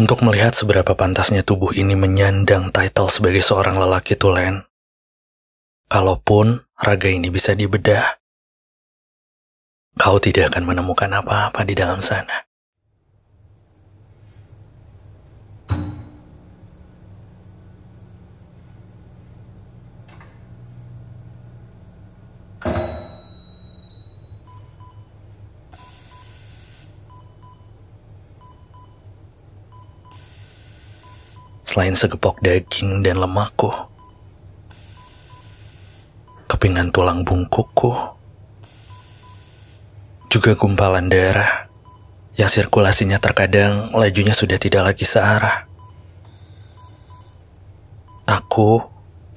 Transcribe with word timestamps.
Untuk 0.00 0.24
melihat 0.24 0.56
seberapa 0.56 0.96
pantasnya 0.96 1.44
tubuh 1.44 1.76
ini 1.76 1.92
menyandang 1.92 2.72
title 2.72 3.12
sebagai 3.12 3.44
seorang 3.44 3.76
lelaki 3.76 4.16
tulen, 4.16 4.64
kalaupun 5.92 6.64
raga 6.80 7.12
ini 7.12 7.28
bisa 7.28 7.52
dibedah, 7.52 8.16
kau 10.00 10.16
tidak 10.16 10.56
akan 10.56 10.72
menemukan 10.72 11.12
apa-apa 11.12 11.68
di 11.68 11.76
dalam 11.76 12.00
sana. 12.00 12.48
Selain 31.70 31.94
segepok 31.94 32.42
daging 32.42 32.98
dan 33.06 33.22
lemakku, 33.22 33.70
kepingan 36.50 36.90
tulang 36.90 37.22
bungkukku, 37.22 37.94
juga 40.26 40.58
gumpalan 40.58 41.06
darah 41.06 41.70
yang 42.34 42.50
sirkulasinya 42.50 43.22
terkadang 43.22 43.94
lajunya 43.94 44.34
sudah 44.34 44.58
tidak 44.58 44.82
lagi 44.82 45.06
searah. 45.06 45.70
Aku 48.26 48.82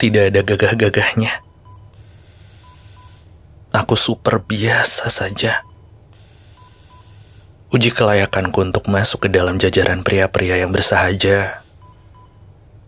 tidak 0.00 0.32
ada 0.32 0.40
gagah-gagahnya. 0.40 1.44
Aku 3.76 3.92
super 3.92 4.40
biasa 4.40 5.12
saja. 5.12 5.68
Uji 7.68 7.92
kelayakanku 7.92 8.56
untuk 8.72 8.88
masuk 8.88 9.28
ke 9.28 9.28
dalam 9.28 9.60
jajaran 9.60 10.00
pria-pria 10.00 10.56
yang 10.64 10.72
bersahaja 10.72 11.61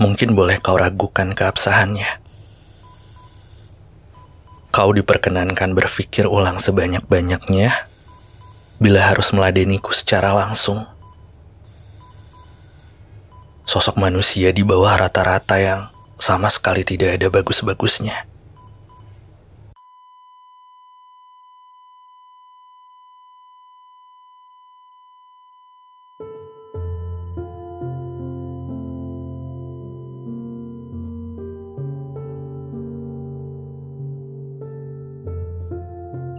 mungkin 0.00 0.32
boleh 0.32 0.56
kau 0.56 0.80
ragukan 0.80 1.36
keabsahannya. 1.36 2.24
Kau 4.72 4.96
diperkenankan 4.96 5.76
berpikir 5.76 6.24
ulang 6.24 6.56
sebanyak-banyaknya 6.56 7.84
bila 8.80 9.00
harus 9.12 9.36
meladeniku 9.36 9.92
secara 9.92 10.32
langsung. 10.32 10.88
Sosok 13.68 14.00
manusia 14.00 14.56
di 14.56 14.64
bawah 14.64 14.96
rata-rata 14.96 15.60
yang 15.60 15.92
sama 16.16 16.48
sekali 16.48 16.80
tidak 16.82 17.20
ada 17.20 17.28
bagus-bagusnya. 17.28 18.29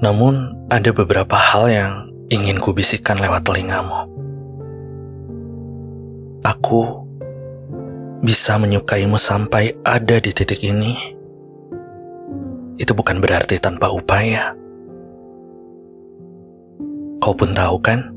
Namun, 0.00 0.56
ada 0.72 0.96
beberapa 0.96 1.36
hal 1.36 1.68
yang 1.68 1.92
ingin 2.32 2.56
kubisikkan 2.56 3.20
lewat 3.20 3.44
telingamu. 3.44 4.08
Aku 6.40 7.04
bisa 8.24 8.56
menyukaimu 8.56 9.20
sampai 9.20 9.76
ada 9.84 10.16
di 10.16 10.32
titik 10.32 10.64
ini. 10.64 10.96
Itu 12.80 12.96
bukan 12.96 13.20
berarti 13.20 13.60
tanpa 13.60 13.92
upaya. 13.92 14.56
Kau 17.20 17.36
pun 17.36 17.52
tahu 17.52 17.76
kan? 17.84 18.08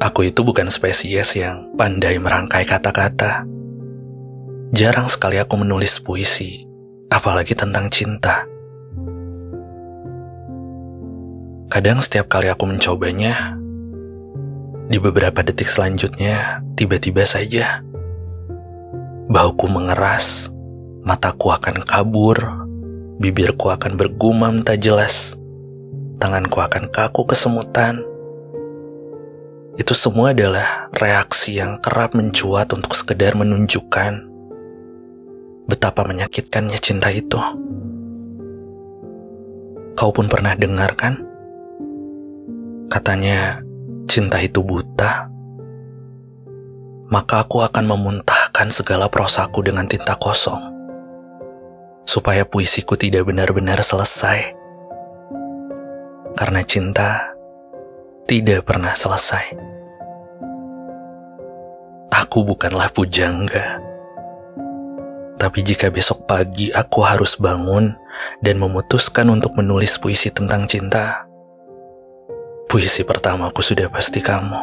Aku 0.00 0.24
itu 0.24 0.40
bukan 0.40 0.72
spesies 0.72 1.36
yang 1.36 1.68
pandai 1.76 2.16
merangkai 2.16 2.64
kata-kata. 2.64 3.44
Jarang 4.72 5.12
sekali 5.12 5.36
aku 5.36 5.60
menulis 5.60 6.00
puisi, 6.00 6.64
apalagi 7.12 7.52
tentang 7.52 7.92
cinta. 7.92 8.48
Kadang 11.68 12.00
setiap 12.00 12.32
kali 12.32 12.48
aku 12.48 12.64
mencobanya, 12.64 13.60
di 14.88 14.96
beberapa 14.96 15.44
detik 15.44 15.68
selanjutnya 15.68 16.64
tiba-tiba 16.72 17.28
saja 17.28 17.84
bauku 19.28 19.68
mengeras, 19.68 20.48
mataku 21.04 21.52
akan 21.52 21.84
kabur, 21.84 22.64
bibirku 23.20 23.68
akan 23.68 24.00
bergumam 24.00 24.64
tak 24.64 24.80
jelas, 24.80 25.36
tanganku 26.16 26.64
akan 26.64 26.88
kaku 26.88 27.28
kesemutan. 27.28 28.00
Itu 29.76 29.92
semua 29.92 30.32
adalah 30.32 30.88
reaksi 30.96 31.60
yang 31.60 31.84
kerap 31.84 32.16
mencuat 32.16 32.72
untuk 32.72 32.96
sekedar 32.96 33.36
menunjukkan 33.36 34.24
betapa 35.68 36.00
menyakitkannya 36.08 36.80
cinta 36.80 37.12
itu. 37.12 37.36
Kau 39.92 40.16
pun 40.16 40.32
pernah 40.32 40.56
dengar 40.56 40.96
kan? 40.96 41.27
Katanya, 42.88 43.60
cinta 44.08 44.40
itu 44.40 44.64
buta. 44.64 45.28
Maka 47.12 47.44
aku 47.44 47.60
akan 47.60 47.84
memuntahkan 47.84 48.72
segala 48.72 49.12
prosaku 49.12 49.60
dengan 49.60 49.84
tinta 49.84 50.16
kosong. 50.16 50.72
Supaya 52.08 52.48
puisiku 52.48 52.96
tidak 52.96 53.28
benar-benar 53.28 53.84
selesai. 53.84 54.56
Karena 56.32 56.64
cinta 56.64 57.36
tidak 58.24 58.64
pernah 58.64 58.96
selesai. 58.96 59.52
Aku 62.08 62.40
bukanlah 62.48 62.88
pujangga. 62.88 63.84
Tapi 65.36 65.60
jika 65.60 65.92
besok 65.92 66.24
pagi 66.24 66.72
aku 66.72 67.04
harus 67.04 67.36
bangun 67.36 67.92
dan 68.40 68.56
memutuskan 68.56 69.28
untuk 69.28 69.54
menulis 69.60 70.00
puisi 70.00 70.32
tentang 70.32 70.64
cinta, 70.64 71.27
Puisi 72.68 73.00
pertamaku 73.00 73.64
sudah 73.64 73.88
pasti 73.88 74.20
kamu. 74.20 74.60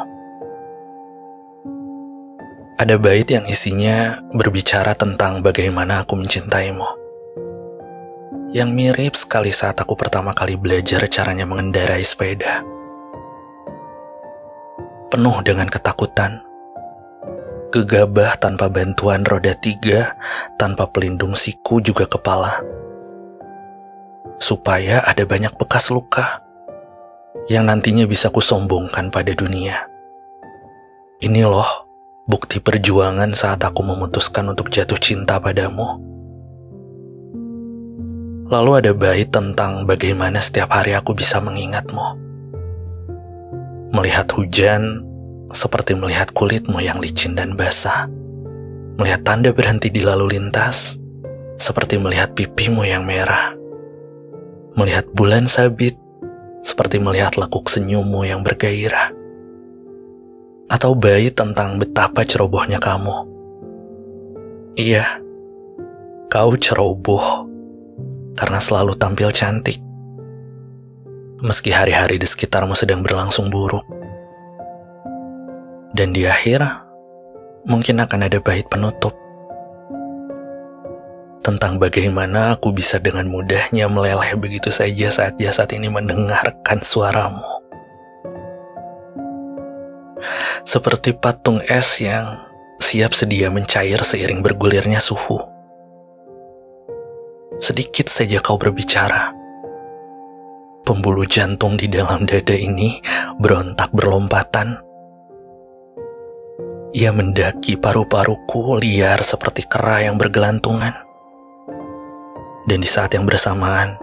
Ada 2.78 3.02
bait 3.02 3.26
yang 3.26 3.50
isinya 3.50 4.22
berbicara 4.30 4.94
tentang 4.94 5.42
bagaimana 5.42 6.06
aku 6.06 6.14
mencintaimu. 6.14 6.86
Yang 8.54 8.70
mirip 8.78 9.14
sekali 9.18 9.50
saat 9.50 9.82
aku 9.82 9.98
pertama 9.98 10.38
kali 10.38 10.54
belajar 10.54 11.02
caranya 11.10 11.50
mengendarai 11.50 12.06
sepeda. 12.06 12.62
Penuh 15.10 15.42
dengan 15.42 15.66
ketakutan. 15.66 16.46
Gegabah 17.74 18.38
tanpa 18.38 18.70
bantuan 18.70 19.26
roda 19.26 19.58
tiga, 19.58 20.14
tanpa 20.62 20.86
pelindung 20.94 21.34
siku 21.34 21.82
juga 21.82 22.06
kepala. 22.06 22.62
Supaya 24.38 25.02
ada 25.02 25.26
banyak 25.26 25.58
bekas 25.58 25.90
luka 25.90 26.45
yang 27.52 27.70
nantinya 27.70 28.10
bisa 28.10 28.34
kusombongkan 28.34 29.14
pada 29.14 29.36
dunia. 29.38 29.86
Ini 31.22 31.46
loh 31.46 31.86
bukti 32.26 32.58
perjuangan 32.58 33.32
saat 33.38 33.62
aku 33.62 33.86
memutuskan 33.86 34.50
untuk 34.52 34.74
jatuh 34.74 34.98
cinta 34.98 35.38
padamu. 35.38 36.02
Lalu 38.46 38.72
ada 38.78 38.92
bait 38.94 39.30
tentang 39.30 39.90
bagaimana 39.90 40.38
setiap 40.38 40.70
hari 40.70 40.94
aku 40.94 41.18
bisa 41.18 41.42
mengingatmu. 41.42 42.22
Melihat 43.90 44.30
hujan 44.38 45.02
seperti 45.50 45.98
melihat 45.98 46.30
kulitmu 46.30 46.78
yang 46.78 47.02
licin 47.02 47.34
dan 47.34 47.58
basah. 47.58 48.06
Melihat 49.02 49.26
tanda 49.26 49.50
berhenti 49.50 49.90
di 49.90 50.06
lalu 50.06 50.38
lintas 50.38 51.02
seperti 51.58 51.98
melihat 51.98 52.38
pipimu 52.38 52.86
yang 52.86 53.02
merah. 53.02 53.58
Melihat 54.78 55.10
bulan 55.16 55.50
sabit 55.50 55.98
seperti 56.66 56.98
melihat 56.98 57.38
lekuk 57.38 57.70
senyummu 57.70 58.26
yang 58.26 58.42
bergairah. 58.42 59.14
Atau 60.66 60.98
bayi 60.98 61.30
tentang 61.30 61.78
betapa 61.78 62.26
cerobohnya 62.26 62.82
kamu. 62.82 63.14
Iya, 64.74 65.22
kau 66.26 66.58
ceroboh 66.58 67.46
karena 68.34 68.58
selalu 68.58 68.98
tampil 68.98 69.30
cantik. 69.30 69.78
Meski 71.46 71.70
hari-hari 71.70 72.18
di 72.18 72.26
sekitarmu 72.26 72.74
sedang 72.74 73.06
berlangsung 73.06 73.54
buruk. 73.54 73.86
Dan 75.94 76.18
di 76.18 76.26
akhir, 76.26 76.66
mungkin 77.70 78.02
akan 78.02 78.26
ada 78.26 78.42
bait 78.42 78.66
penutup 78.66 79.14
tentang 81.46 81.78
bagaimana 81.78 82.58
aku 82.58 82.74
bisa 82.74 82.98
dengan 82.98 83.30
mudahnya 83.30 83.86
meleleh 83.86 84.34
begitu 84.34 84.74
saja 84.74 85.14
saat 85.14 85.38
jasad 85.38 85.70
ini 85.78 85.94
mendengarkan 85.94 86.82
suaramu. 86.82 87.46
Seperti 90.66 91.14
patung 91.14 91.62
es 91.70 92.02
yang 92.02 92.42
siap 92.82 93.14
sedia 93.14 93.54
mencair 93.54 94.02
seiring 94.02 94.42
bergulirnya 94.42 94.98
suhu. 94.98 95.38
Sedikit 97.62 98.10
saja 98.10 98.42
kau 98.42 98.58
berbicara. 98.58 99.30
Pembuluh 100.82 101.30
jantung 101.30 101.78
di 101.78 101.86
dalam 101.86 102.26
dada 102.26 102.58
ini 102.58 102.98
berontak 103.38 103.94
berlompatan. 103.94 104.82
Ia 106.98 107.14
mendaki 107.14 107.78
paru-paruku 107.78 108.82
liar 108.82 109.22
seperti 109.22 109.70
kera 109.70 110.10
yang 110.10 110.18
bergelantungan. 110.18 111.05
Dan 112.66 112.82
di 112.82 112.90
saat 112.90 113.14
yang 113.14 113.30
bersamaan, 113.30 113.94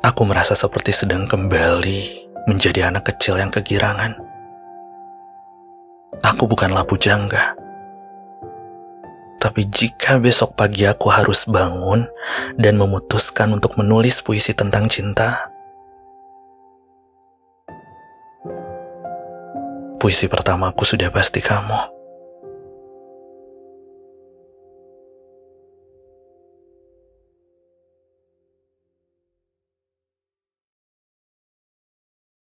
aku 0.00 0.24
merasa 0.24 0.56
seperti 0.56 0.96
sedang 0.96 1.28
kembali 1.28 2.32
menjadi 2.48 2.88
anak 2.88 3.12
kecil 3.12 3.36
yang 3.36 3.52
kegirangan. 3.52 4.16
Aku 6.24 6.48
bukanlah 6.48 6.88
pujangga. 6.88 7.52
Tapi 9.40 9.68
jika 9.68 10.16
besok 10.16 10.56
pagi 10.56 10.88
aku 10.88 11.12
harus 11.12 11.44
bangun 11.44 12.08
dan 12.56 12.80
memutuskan 12.80 13.52
untuk 13.52 13.76
menulis 13.76 14.24
puisi 14.24 14.56
tentang 14.56 14.88
cinta, 14.88 15.48
puisi 20.00 20.32
pertamaku 20.32 20.88
sudah 20.88 21.12
pasti 21.12 21.44
kamu. 21.44 21.99